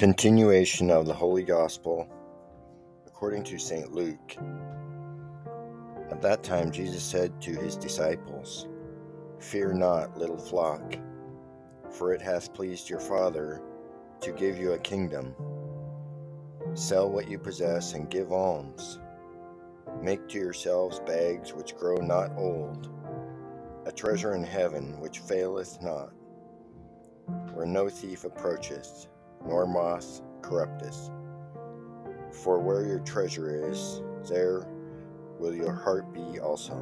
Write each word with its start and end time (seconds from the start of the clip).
Continuation 0.00 0.90
of 0.90 1.04
the 1.04 1.12
Holy 1.12 1.42
Gospel 1.42 2.08
according 3.06 3.44
to 3.44 3.58
St. 3.58 3.92
Luke. 3.92 4.34
At 6.10 6.22
that 6.22 6.42
time, 6.42 6.70
Jesus 6.70 7.02
said 7.02 7.38
to 7.42 7.50
his 7.50 7.76
disciples, 7.76 8.66
Fear 9.40 9.74
not, 9.74 10.16
little 10.16 10.38
flock, 10.38 10.96
for 11.90 12.14
it 12.14 12.22
hath 12.22 12.54
pleased 12.54 12.88
your 12.88 12.98
Father 12.98 13.60
to 14.22 14.32
give 14.32 14.56
you 14.56 14.72
a 14.72 14.78
kingdom. 14.78 15.34
Sell 16.72 17.10
what 17.10 17.28
you 17.28 17.38
possess 17.38 17.92
and 17.92 18.08
give 18.08 18.32
alms. 18.32 19.00
Make 20.00 20.28
to 20.28 20.38
yourselves 20.38 21.00
bags 21.00 21.52
which 21.52 21.76
grow 21.76 21.96
not 21.96 22.32
old, 22.38 22.88
a 23.84 23.92
treasure 23.92 24.34
in 24.34 24.44
heaven 24.44 24.98
which 24.98 25.18
faileth 25.18 25.82
not, 25.82 26.10
where 27.52 27.66
no 27.66 27.90
thief 27.90 28.24
approacheth 28.24 29.06
nor 29.46 29.66
moth 29.66 30.22
corrupteth. 30.42 31.10
For 32.32 32.58
where 32.58 32.86
your 32.86 33.00
treasure 33.00 33.70
is, 33.70 34.02
there 34.28 34.66
will 35.38 35.54
your 35.54 35.72
heart 35.72 36.12
be 36.12 36.38
also. 36.40 36.76